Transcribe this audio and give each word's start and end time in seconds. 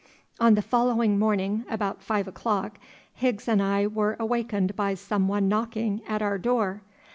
On 0.39 0.55
the 0.55 0.63
following 0.63 1.19
morning 1.19 1.63
about 1.69 2.01
five 2.01 2.27
o'clock 2.27 2.79
Higgs 3.13 3.47
and 3.47 3.61
I 3.61 3.85
were 3.85 4.17
awakened 4.19 4.75
by 4.75 4.95
some 4.95 5.27
one 5.27 5.47
knocking 5.47 6.01
at 6.07 6.23
our 6.23 6.39
door. 6.39 6.81